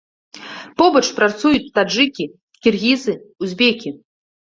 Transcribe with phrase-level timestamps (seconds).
[0.81, 2.25] Побач працуюць таджыкі,
[2.65, 3.13] кіргізы,
[3.45, 3.93] узбекі.